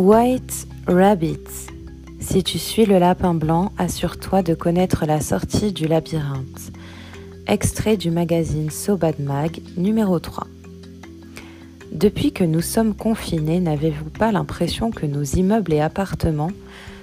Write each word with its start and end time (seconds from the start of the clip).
White 0.00 0.66
Rabbit. 0.86 1.44
Si 2.20 2.42
tu 2.42 2.58
suis 2.58 2.86
le 2.86 2.98
lapin 2.98 3.34
blanc, 3.34 3.70
assure-toi 3.76 4.40
de 4.40 4.54
connaître 4.54 5.04
la 5.04 5.20
sortie 5.20 5.72
du 5.72 5.86
labyrinthe. 5.86 6.72
Extrait 7.46 7.98
du 7.98 8.10
magazine 8.10 8.70
So 8.70 8.96
Bad 8.96 9.20
Mag, 9.20 9.60
numéro 9.76 10.18
3. 10.18 10.46
Depuis 11.92 12.32
que 12.32 12.44
nous 12.44 12.62
sommes 12.62 12.94
confinés, 12.94 13.60
n'avez-vous 13.60 14.08
pas 14.08 14.32
l'impression 14.32 14.90
que 14.90 15.04
nos 15.04 15.22
immeubles 15.22 15.74
et 15.74 15.82
appartements 15.82 16.52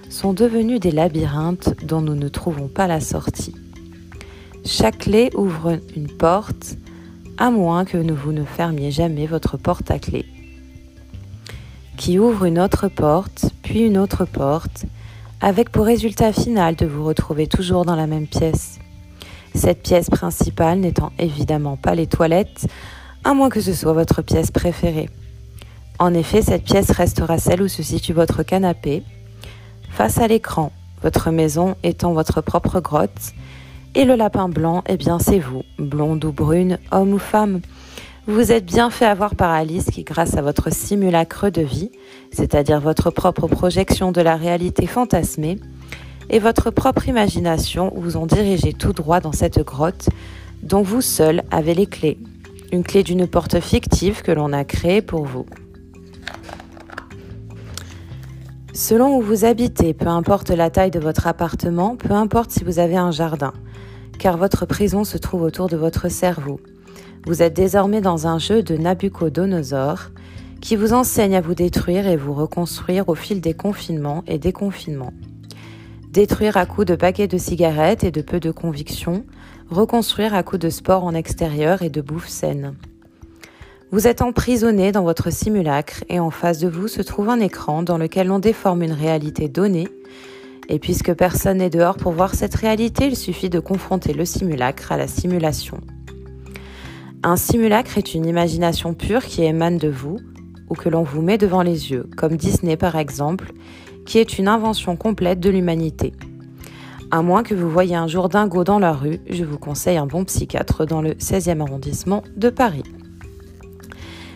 sont 0.10 0.34
devenus 0.34 0.80
des 0.80 0.90
labyrinthes 0.90 1.76
dont 1.86 2.02
nous 2.02 2.16
ne 2.16 2.30
trouvons 2.30 2.68
pas 2.68 2.88
la 2.88 3.00
sortie? 3.00 3.54
Chaque 4.66 4.98
clé 4.98 5.30
ouvre 5.36 5.78
une 5.96 6.10
porte, 6.10 6.78
à 7.38 7.52
moins 7.52 7.86
que 7.86 7.98
vous 8.12 8.32
ne 8.32 8.44
fermiez 8.44 8.90
jamais 8.90 9.28
votre 9.28 9.56
porte 9.56 9.92
à 9.92 10.00
clé 10.00 10.26
qui 11.98 12.20
ouvre 12.20 12.46
une 12.46 12.60
autre 12.60 12.88
porte, 12.88 13.50
puis 13.64 13.82
une 13.82 13.98
autre 13.98 14.24
porte, 14.24 14.86
avec 15.42 15.72
pour 15.72 15.86
résultat 15.86 16.32
final 16.32 16.76
de 16.76 16.86
vous 16.86 17.04
retrouver 17.04 17.48
toujours 17.48 17.84
dans 17.84 17.96
la 17.96 18.08
même 18.08 18.28
pièce. 18.28 18.80
Cette 19.56 19.82
pièce 19.82 20.10
principale 20.10 20.80
n'étant 20.80 21.12
évidemment 21.18 21.76
pas 21.76 21.96
les 21.96 22.08
toilettes, 22.08 22.68
à 23.24 23.34
moins 23.34 23.50
que 23.50 23.62
ce 23.62 23.74
soit 23.74 23.94
votre 23.94 24.22
pièce 24.22 24.52
préférée. 24.52 25.10
En 26.00 26.14
effet, 26.14 26.44
cette 26.44 26.64
pièce 26.64 26.92
restera 26.92 27.40
celle 27.40 27.64
où 27.64 27.68
se 27.68 27.82
situe 27.82 28.14
votre 28.14 28.44
canapé, 28.44 29.04
face 29.90 30.20
à 30.20 30.28
l'écran, 30.28 30.72
votre 31.02 31.32
maison 31.32 31.76
étant 31.82 32.14
votre 32.14 32.42
propre 32.42 32.80
grotte, 32.80 33.34
et 33.96 34.06
le 34.06 34.16
lapin 34.16 34.48
blanc, 34.48 34.84
eh 34.88 34.98
bien 34.98 35.18
c'est 35.18 35.40
vous, 35.40 35.64
blonde 35.80 36.24
ou 36.24 36.32
brune, 36.32 36.78
homme 36.92 37.14
ou 37.14 37.20
femme, 37.20 37.62
vous 38.28 38.52
êtes 38.52 38.66
bien 38.66 38.90
fait 38.90 39.06
avoir 39.06 39.36
par 39.36 39.52
Alice 39.52 39.86
qui, 39.86 40.04
grâce 40.04 40.36
à 40.36 40.42
votre 40.42 40.70
simulacre 40.72 41.50
de 41.50 41.62
vie, 41.62 41.92
c'est-à-dire 42.32 42.82
votre 42.82 43.10
propre 43.10 43.48
projection 43.48 44.12
de 44.12 44.20
la 44.20 44.36
réalité 44.36 44.86
fantasmée, 44.86 45.58
et 46.30 46.40
votre 46.40 46.70
propre 46.70 47.08
imagination 47.08 47.94
vous 47.96 48.18
ont 48.18 48.26
dirigé 48.26 48.74
tout 48.74 48.92
droit 48.92 49.22
dans 49.22 49.32
cette 49.32 49.64
grotte 49.64 50.10
dont 50.62 50.82
vous 50.82 51.00
seul 51.00 51.44
avez 51.52 51.74
les 51.74 51.86
clés. 51.86 52.18
Une 52.74 52.84
clé 52.84 53.02
d'une 53.02 53.28
porte 53.28 53.62
fictive 53.62 54.22
que 54.22 54.34
l'on 54.34 54.52
a 54.52 54.66
créée 54.66 55.02
pour 55.02 55.24
vous. 55.24 55.46
Selon 58.74 59.18
où 59.18 59.22
vous 59.22 59.46
habitez, 59.46 59.94
peu 59.94 60.08
importe 60.08 60.50
la 60.50 60.70
taille 60.70 60.92
de 60.92 61.00
votre 61.00 61.28
appartement, 61.28 61.96
peu 61.96 62.12
importe 62.12 62.52
si 62.52 62.66
vous 62.66 62.80
avez 62.80 62.98
un 62.98 63.12
jardin, 63.12 63.54
car 64.20 64.36
votre 64.36 64.66
prison 64.66 65.06
se 65.06 65.18
trouve 65.18 65.44
autour 65.44 65.70
de 65.70 65.78
votre 65.78 66.10
cerveau. 66.10 66.60
Vous 67.28 67.42
êtes 67.42 67.54
désormais 67.54 68.00
dans 68.00 68.26
un 68.26 68.40
jeu 68.40 68.64
de 68.64 68.78
Nabucodonosor 68.78 70.12
qui 70.62 70.78
vous 70.78 70.94
enseigne 70.94 71.36
à 71.36 71.42
vous 71.42 71.56
détruire 71.56 72.08
et 72.08 72.16
vous 72.16 72.34
reconstruire 72.34 73.10
au 73.10 73.16
fil 73.16 73.42
des 73.42 73.54
confinements 73.54 74.24
et 74.28 74.40
des 74.40 74.54
confinements. 74.54 75.12
Détruire 76.10 76.56
à 76.56 76.66
coups 76.66 76.88
de 76.88 76.96
paquets 76.96 77.28
de 77.28 77.38
cigarettes 77.38 78.06
et 78.06 78.12
de 78.12 78.22
peu 78.22 78.40
de 78.40 78.50
conviction, 78.50 79.26
reconstruire 79.70 80.34
à 80.34 80.42
coups 80.42 80.62
de 80.62 80.70
sport 80.70 81.04
en 81.04 81.14
extérieur 81.14 81.82
et 81.82 81.90
de 81.90 82.00
bouffe 82.00 82.30
saine. 82.30 82.76
Vous 83.92 84.08
êtes 84.08 84.22
emprisonné 84.22 84.94
dans 84.94 85.04
votre 85.04 85.30
simulacre 85.30 86.06
et 86.08 86.22
en 86.22 86.32
face 86.32 86.60
de 86.60 86.70
vous 86.70 86.88
se 86.88 87.02
trouve 87.02 87.28
un 87.28 87.42
écran 87.42 87.84
dans 87.84 87.98
lequel 87.98 88.32
on 88.32 88.40
déforme 88.40 88.84
une 88.84 88.94
réalité 88.94 89.50
donnée. 89.50 89.90
Et 90.70 90.80
puisque 90.80 91.14
personne 91.14 91.58
n'est 91.58 91.70
dehors 91.70 91.98
pour 91.98 92.14
voir 92.14 92.36
cette 92.36 92.56
réalité, 92.56 93.08
il 93.08 93.18
suffit 93.18 93.50
de 93.50 93.60
confronter 93.60 94.14
le 94.14 94.24
simulacre 94.24 94.94
à 94.94 94.98
la 94.98 95.10
simulation. 95.10 95.82
Un 97.28 97.36
simulacre 97.36 97.98
est 97.98 98.14
une 98.14 98.26
imagination 98.26 98.94
pure 98.94 99.26
qui 99.26 99.44
émane 99.44 99.78
de 99.78 99.90
vous 99.90 100.16
ou 100.70 100.76
que 100.76 100.88
l'on 100.88 101.04
vous 101.04 101.22
met 101.22 101.38
devant 101.38 101.62
les 101.62 101.92
yeux, 101.92 102.10
comme 102.16 102.38
Disney 102.38 102.78
par 102.78 102.96
exemple, 102.96 103.52
qui 104.06 104.18
est 104.18 104.40
une 104.40 104.48
invention 104.48 104.96
complète 104.96 105.42
de 105.42 105.50
l'humanité. 105.50 106.14
À 107.12 107.22
moins 107.22 107.44
que 107.44 107.54
vous 107.54 107.70
voyiez 107.70 107.98
un 107.98 108.08
jour 108.08 108.30
dingo 108.30 108.64
dans 108.64 108.80
la 108.80 108.94
rue, 108.94 109.20
je 109.30 109.44
vous 109.44 109.58
conseille 109.58 109.98
un 109.98 110.06
bon 110.06 110.24
psychiatre 110.24 110.86
dans 110.86 111.02
le 111.02 111.16
16e 111.16 111.60
arrondissement 111.60 112.24
de 112.38 112.50
Paris. 112.50 112.84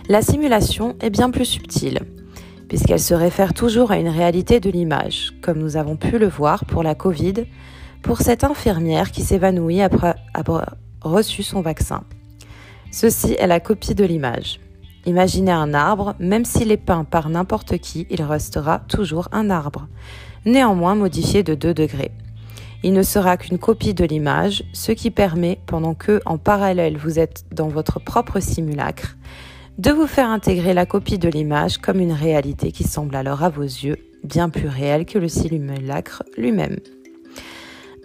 La 0.09 0.21
simulation 0.21 0.97
est 0.99 1.11
bien 1.11 1.29
plus 1.29 1.45
subtile, 1.45 1.99
puisqu'elle 2.67 2.99
se 2.99 3.13
réfère 3.13 3.53
toujours 3.53 3.91
à 3.91 3.99
une 3.99 4.09
réalité 4.09 4.59
de 4.59 4.69
l'image, 4.69 5.31
comme 5.41 5.59
nous 5.59 5.77
avons 5.77 5.95
pu 5.95 6.19
le 6.19 6.27
voir 6.27 6.65
pour 6.65 6.83
la 6.83 6.93
Covid, 6.93 7.45
pour 8.01 8.19
cette 8.19 8.43
infirmière 8.43 9.11
qui 9.11 9.21
s'évanouit 9.21 9.79
après 9.79 10.15
avoir 10.33 10.75
reçu 11.01 11.41
son 11.41 11.61
vaccin. 11.61 12.03
Ceci 12.91 13.37
est 13.39 13.47
la 13.47 13.61
copie 13.61 13.95
de 13.95 14.03
l'image. 14.03 14.59
Imaginez 15.05 15.51
un 15.51 15.73
arbre, 15.73 16.13
même 16.19 16.43
s'il 16.43 16.71
est 16.71 16.77
peint 16.77 17.05
par 17.05 17.29
n'importe 17.29 17.77
qui, 17.77 18.05
il 18.09 18.21
restera 18.21 18.79
toujours 18.79 19.29
un 19.31 19.49
arbre, 19.49 19.87
néanmoins 20.45 20.95
modifié 20.95 21.41
de 21.41 21.55
2 21.55 21.73
degrés. 21.73 22.11
Il 22.83 22.91
ne 22.91 23.01
sera 23.01 23.37
qu'une 23.37 23.59
copie 23.59 23.93
de 23.93 24.03
l'image, 24.03 24.65
ce 24.73 24.91
qui 24.91 25.09
permet, 25.09 25.59
pendant 25.67 25.93
que, 25.93 26.19
en 26.25 26.37
parallèle, 26.37 26.97
vous 26.97 27.17
êtes 27.17 27.45
dans 27.51 27.69
votre 27.69 27.99
propre 27.99 28.41
simulacre, 28.41 29.15
de 29.77 29.91
vous 29.91 30.07
faire 30.07 30.29
intégrer 30.29 30.73
la 30.73 30.85
copie 30.85 31.17
de 31.17 31.29
l'image 31.29 31.77
comme 31.77 32.01
une 32.01 32.11
réalité 32.11 32.73
qui 32.73 32.83
semble 32.83 33.15
alors 33.15 33.41
à 33.41 33.49
vos 33.49 33.61
yeux 33.61 33.97
bien 34.23 34.49
plus 34.49 34.67
réelle 34.67 35.05
que 35.05 35.17
le 35.17 35.29
simulacre 35.29 36.23
lui-même. 36.37 36.77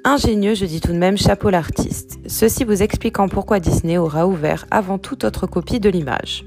Ingénieux, 0.09 0.55
je 0.55 0.67
dis 0.67 0.81
tout 0.81 0.93
de 0.93 0.99
même 0.99 1.19
chapeau 1.19 1.51
l'artiste. 1.51 2.21
Ceci 2.29 2.63
vous 2.63 2.81
expliquant 2.81 3.27
pourquoi 3.27 3.59
Disney 3.59 3.99
aura 3.99 4.29
ouvert 4.29 4.65
avant 4.71 4.99
toute 4.99 5.25
autre 5.25 5.49
copie 5.49 5.81
de 5.81 5.89
l'image. 5.89 6.45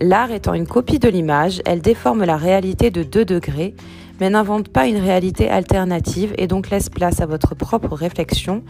L'art 0.00 0.30
étant 0.30 0.54
une 0.54 0.66
copie 0.66 0.98
de 0.98 1.10
l'image, 1.10 1.60
elle 1.66 1.82
déforme 1.82 2.24
la 2.24 2.38
réalité 2.38 2.90
de 2.90 3.02
2 3.02 3.26
degrés, 3.26 3.74
mais 4.20 4.30
n'invente 4.30 4.70
pas 4.70 4.86
une 4.86 4.96
réalité 4.96 5.50
alternative 5.50 6.32
et 6.38 6.46
donc 6.46 6.70
laisse 6.70 6.88
place 6.88 7.20
à 7.20 7.26
votre 7.26 7.54
propre 7.54 7.94
réflexion 7.94 8.64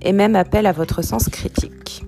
et 0.00 0.12
même 0.12 0.34
appelle 0.34 0.64
à 0.64 0.72
votre 0.72 1.02
sens 1.02 1.28
critique. 1.28 2.02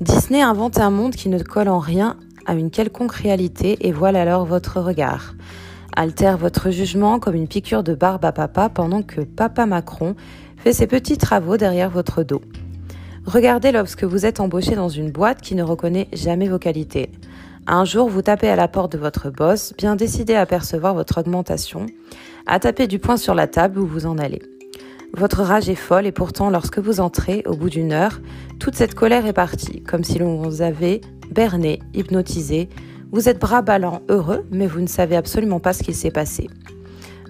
Disney 0.00 0.42
invente 0.42 0.80
un 0.80 0.90
monde 0.90 1.14
qui 1.14 1.28
ne 1.28 1.38
colle 1.38 1.68
en 1.68 1.78
rien 1.78 2.16
à 2.46 2.54
une 2.54 2.72
quelconque 2.72 3.12
réalité 3.12 3.86
et 3.86 3.92
voile 3.92 4.16
alors 4.16 4.44
votre 4.44 4.80
regard 4.80 5.34
altère 5.96 6.36
votre 6.36 6.70
jugement 6.70 7.18
comme 7.18 7.34
une 7.34 7.48
piqûre 7.48 7.82
de 7.82 7.94
barbe 7.94 8.24
à 8.24 8.32
papa 8.32 8.68
pendant 8.68 9.02
que 9.02 9.20
papa 9.20 9.66
Macron 9.66 10.14
fait 10.56 10.72
ses 10.72 10.86
petits 10.86 11.18
travaux 11.18 11.56
derrière 11.56 11.90
votre 11.90 12.22
dos. 12.22 12.42
Regardez 13.26 13.72
lorsque 13.72 14.04
vous 14.04 14.26
êtes 14.26 14.40
embauché 14.40 14.74
dans 14.74 14.88
une 14.88 15.10
boîte 15.10 15.40
qui 15.40 15.54
ne 15.54 15.62
reconnaît 15.62 16.08
jamais 16.12 16.48
vos 16.48 16.58
qualités. 16.58 17.10
Un 17.66 17.84
jour, 17.84 18.08
vous 18.08 18.22
tapez 18.22 18.48
à 18.48 18.56
la 18.56 18.68
porte 18.68 18.92
de 18.92 18.98
votre 18.98 19.30
boss, 19.30 19.74
bien 19.76 19.94
décidé 19.94 20.34
à 20.34 20.46
percevoir 20.46 20.94
votre 20.94 21.20
augmentation, 21.20 21.86
à 22.46 22.58
taper 22.58 22.86
du 22.86 22.98
poing 22.98 23.16
sur 23.16 23.34
la 23.34 23.46
table 23.46 23.78
où 23.78 23.86
vous 23.86 24.06
en 24.06 24.18
allez. 24.18 24.42
Votre 25.16 25.42
rage 25.42 25.68
est 25.68 25.74
folle 25.74 26.06
et 26.06 26.12
pourtant, 26.12 26.50
lorsque 26.50 26.78
vous 26.78 27.00
entrez, 27.00 27.42
au 27.46 27.56
bout 27.56 27.68
d'une 27.68 27.92
heure, 27.92 28.20
toute 28.58 28.76
cette 28.76 28.94
colère 28.94 29.26
est 29.26 29.32
partie, 29.32 29.82
comme 29.82 30.04
si 30.04 30.18
l'on 30.18 30.36
vous 30.36 30.62
avait 30.62 31.00
berné, 31.30 31.80
hypnotisé, 31.94 32.68
vous 33.12 33.28
êtes 33.28 33.40
bras 33.40 33.62
ballants, 33.62 34.02
heureux, 34.08 34.46
mais 34.50 34.66
vous 34.66 34.80
ne 34.80 34.86
savez 34.86 35.16
absolument 35.16 35.58
pas 35.58 35.72
ce 35.72 35.82
qu'il 35.82 35.94
s'est 35.94 36.12
passé. 36.12 36.48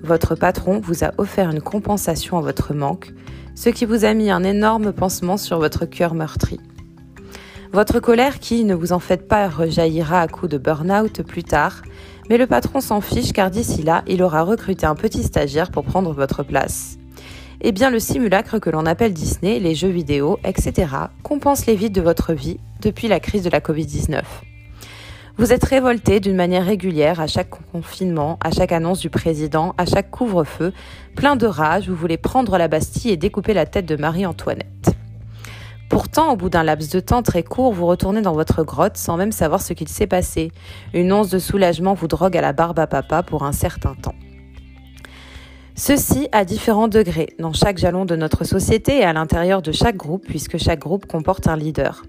Votre 0.03 0.35
patron 0.35 0.81
vous 0.81 1.05
a 1.05 1.13
offert 1.19 1.51
une 1.51 1.63
compensation 1.63 2.37
à 2.37 2.43
votre 2.43 2.75
manque, 2.75 3.13
ce 3.55 3.71
qui 3.71 3.87
vous 3.87 4.05
a 4.05 4.13
mis 4.13 4.31
un 4.31 4.45
énorme 4.45 4.93
pansement 4.93 5.37
sur 5.37 5.59
votre 5.59 5.87
cœur 5.87 6.15
meurtri. 6.15 6.61
Votre 7.73 8.01
colère 8.01 8.41
qui, 8.41 8.65
ne 8.65 8.75
vous 8.75 8.93
en 8.93 8.99
faites 8.99 9.29
pas, 9.29 9.49
rejaillira 9.49 10.21
à 10.21 10.29
coup 10.29 10.49
de 10.49 10.59
burn-out 10.59 11.23
plus 11.23 11.45
tard, 11.45 11.83
mais 12.29 12.37
le 12.37 12.47
patron 12.47 12.81
s'en 12.81 13.01
fiche 13.01 13.33
car 13.33 13.51
d'ici 13.51 13.83
là, 13.83 14.03
il 14.07 14.23
aura 14.23 14.43
recruté 14.43 14.87
un 14.87 14.95
petit 14.95 15.23
stagiaire 15.23 15.71
pour 15.71 15.85
prendre 15.85 16.13
votre 16.13 16.43
place. 16.43 16.99
Eh 17.63 17.73
bien, 17.73 17.91
le 17.91 18.01
simulacre 18.01 18.59
que 18.59 18.71
l'on 18.71 18.87
appelle 18.87 19.13
Disney, 19.13 19.61
les 19.61 19.75
jeux 19.75 19.89
vidéo, 19.89 20.39
etc., 20.45 20.89
compense 21.23 21.67
les 21.67 21.77
vides 21.77 21.95
de 21.95 22.01
votre 22.01 22.33
vie 22.33 22.59
depuis 22.81 23.09
la 23.09 23.21
crise 23.21 23.45
de 23.45 23.51
la 23.51 23.60
Covid-19. 23.60 24.22
Vous 25.36 25.53
êtes 25.53 25.65
révolté 25.65 26.21
d'une 26.21 26.36
manière 26.36 26.65
régulière 26.65 27.21
à 27.21 27.27
chaque 27.27 27.50
confinement, 27.72 28.38
à 28.42 28.50
chaque 28.50 28.72
annonce 28.72 29.00
du 29.00 29.10
président, 29.10 29.74
à 29.78 29.86
chaque 29.86 30.10
couvre-feu, 30.10 30.72
plein 31.15 31.36
de 31.36 31.47
rage, 31.47 31.88
vous 31.88 31.94
voulez 31.94 32.18
prendre 32.18 32.59
la 32.59 32.68
Bastille 32.68 33.12
et 33.12 33.16
découper 33.16 33.54
la 33.54 33.65
tête 33.65 33.86
de 33.86 33.97
Marie-Antoinette. 33.97 34.97
Pourtant, 35.88 36.32
au 36.32 36.36
bout 36.36 36.50
d'un 36.50 36.62
laps 36.62 36.91
de 36.91 37.00
temps 37.00 37.22
très 37.22 37.42
court, 37.42 37.72
vous 37.72 37.86
retournez 37.86 38.22
dans 38.22 38.32
votre 38.32 38.62
grotte 38.62 38.97
sans 38.97 39.16
même 39.16 39.32
savoir 39.32 39.60
ce 39.62 39.72
qu'il 39.72 39.88
s'est 39.88 40.06
passé. 40.06 40.53
Une 40.94 41.12
once 41.12 41.30
de 41.30 41.38
soulagement 41.38 41.94
vous 41.94 42.06
drogue 42.06 42.36
à 42.36 42.41
la 42.41 42.53
barbe 42.53 42.78
à 42.78 42.86
papa 42.86 43.22
pour 43.22 43.44
un 43.44 43.53
certain 43.53 43.94
temps. 43.94 44.15
Ceci 45.74 46.28
à 46.32 46.44
différents 46.44 46.88
degrés, 46.88 47.34
dans 47.38 47.53
chaque 47.53 47.78
jalon 47.78 48.04
de 48.04 48.15
notre 48.15 48.44
société 48.44 48.98
et 48.98 49.04
à 49.04 49.12
l'intérieur 49.12 49.62
de 49.62 49.72
chaque 49.72 49.97
groupe, 49.97 50.27
puisque 50.27 50.59
chaque 50.59 50.80
groupe 50.80 51.06
comporte 51.06 51.48
un 51.48 51.56
leader. 51.56 52.03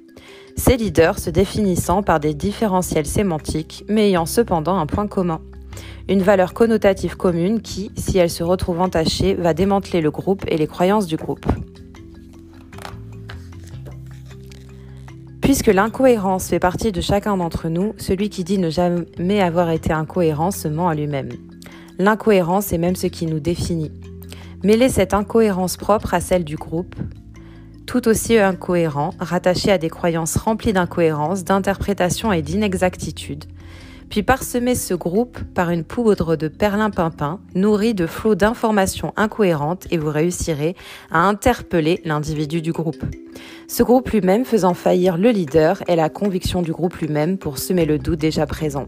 Ces 0.55 0.77
leaders 0.77 1.19
se 1.19 1.29
définissant 1.29 2.03
par 2.03 2.19
des 2.19 2.33
différentiels 2.33 3.05
sémantiques, 3.05 3.85
mais 3.87 4.09
ayant 4.09 4.25
cependant 4.25 4.77
un 4.77 4.85
point 4.85 5.07
commun. 5.07 5.41
Une 6.09 6.21
valeur 6.21 6.53
connotative 6.53 7.15
commune 7.15 7.61
qui, 7.61 7.91
si 7.95 8.17
elle 8.17 8.29
se 8.29 8.43
retrouve 8.43 8.81
entachée, 8.81 9.33
va 9.33 9.53
démanteler 9.53 10.01
le 10.01 10.11
groupe 10.11 10.43
et 10.47 10.57
les 10.57 10.67
croyances 10.67 11.07
du 11.07 11.15
groupe. 11.15 11.45
Puisque 15.41 15.67
l'incohérence 15.67 16.47
fait 16.47 16.59
partie 16.59 16.91
de 16.91 17.01
chacun 17.01 17.35
d'entre 17.37 17.67
nous, 17.67 17.93
celui 17.97 18.29
qui 18.29 18.43
dit 18.43 18.57
ne 18.57 18.69
jamais 18.69 19.41
avoir 19.41 19.69
été 19.69 19.91
incohérent 19.91 20.51
se 20.51 20.67
ment 20.67 20.87
à 20.87 20.95
lui-même. 20.95 21.29
L'incohérence 21.97 22.71
est 22.73 22.77
même 22.77 22.95
ce 22.95 23.07
qui 23.07 23.25
nous 23.25 23.39
définit. 23.39 23.91
Mêler 24.63 24.89
cette 24.89 25.13
incohérence 25.13 25.77
propre 25.77 26.13
à 26.13 26.21
celle 26.21 26.43
du 26.43 26.55
groupe, 26.55 26.95
tout 27.91 28.07
aussi 28.07 28.37
incohérent, 28.37 29.09
rattaché 29.19 29.69
à 29.69 29.77
des 29.77 29.89
croyances 29.89 30.37
remplies 30.37 30.71
d'incohérences, 30.71 31.43
d'interprétations 31.43 32.31
et 32.31 32.41
d'inexactitudes, 32.41 33.43
puis 34.09 34.23
parsemer 34.23 34.75
ce 34.75 34.93
groupe 34.93 35.39
par 35.53 35.71
une 35.71 35.83
poudre 35.83 36.37
de 36.37 36.47
perlimpinpin 36.47 37.41
nourrie 37.53 37.93
de 37.93 38.07
flots 38.07 38.35
d'informations 38.35 39.11
incohérentes 39.17 39.87
et 39.91 39.97
vous 39.97 40.09
réussirez 40.09 40.77
à 41.11 41.27
interpeller 41.27 41.99
l'individu 42.05 42.61
du 42.61 42.71
groupe. 42.71 43.03
Ce 43.67 43.83
groupe 43.83 44.09
lui-même 44.09 44.45
faisant 44.45 44.73
faillir 44.73 45.17
le 45.17 45.31
leader 45.31 45.83
et 45.89 45.97
la 45.97 46.07
conviction 46.07 46.61
du 46.61 46.71
groupe 46.71 46.95
lui-même 46.95 47.37
pour 47.37 47.57
semer 47.57 47.83
le 47.83 47.99
doute 47.99 48.19
déjà 48.19 48.45
présent. 48.45 48.87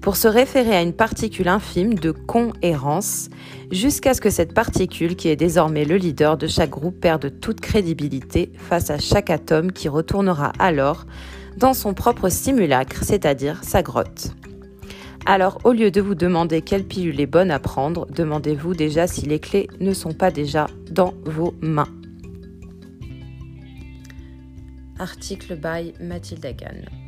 Pour 0.00 0.16
se 0.16 0.28
référer 0.28 0.76
à 0.76 0.82
une 0.82 0.92
particule 0.92 1.48
infime 1.48 1.94
de 1.94 2.12
conhérence, 2.12 3.28
jusqu'à 3.70 4.14
ce 4.14 4.20
que 4.20 4.30
cette 4.30 4.54
particule, 4.54 5.16
qui 5.16 5.28
est 5.28 5.36
désormais 5.36 5.84
le 5.84 5.96
leader 5.96 6.38
de 6.38 6.46
chaque 6.46 6.70
groupe, 6.70 7.00
perde 7.00 7.40
toute 7.40 7.60
crédibilité 7.60 8.52
face 8.56 8.90
à 8.90 8.98
chaque 8.98 9.28
atome 9.28 9.72
qui 9.72 9.88
retournera 9.88 10.52
alors 10.58 11.04
dans 11.56 11.74
son 11.74 11.94
propre 11.94 12.28
simulacre, 12.28 13.02
c'est-à-dire 13.02 13.64
sa 13.64 13.82
grotte. 13.82 14.30
Alors, 15.26 15.58
au 15.64 15.72
lieu 15.72 15.90
de 15.90 16.00
vous 16.00 16.14
demander 16.14 16.62
quelle 16.62 16.84
pilule 16.84 17.20
est 17.20 17.26
bonne 17.26 17.50
à 17.50 17.58
prendre, 17.58 18.06
demandez-vous 18.06 18.74
déjà 18.74 19.06
si 19.06 19.26
les 19.26 19.40
clés 19.40 19.68
ne 19.80 19.92
sont 19.92 20.14
pas 20.14 20.30
déjà 20.30 20.68
dans 20.90 21.12
vos 21.24 21.54
mains. 21.60 21.88
Article 24.98 25.56
by 25.56 25.92
Mathilde 26.00 26.46
Hagan. 26.46 27.07